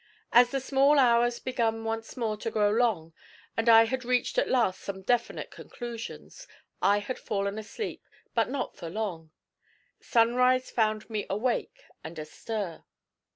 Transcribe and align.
As 0.31 0.49
the 0.49 0.59
small 0.59 0.97
hours 0.97 1.37
began 1.39 1.83
once 1.83 2.17
more 2.17 2.35
to 2.37 2.49
grow 2.49 2.71
long, 2.71 3.13
and 3.55 3.69
I 3.69 3.85
had 3.85 4.03
reached 4.03 4.39
at 4.39 4.49
last 4.49 4.81
some 4.81 5.03
definite 5.03 5.51
conclusions, 5.51 6.47
I 6.81 6.97
had 6.97 7.19
fallen 7.19 7.59
asleep, 7.59 8.03
but 8.33 8.49
not 8.49 8.75
for 8.75 8.89
long. 8.89 9.29
Sunrise 9.99 10.71
found 10.71 11.07
me 11.07 11.27
awake 11.29 11.83
and 12.03 12.17
astir. 12.17 12.83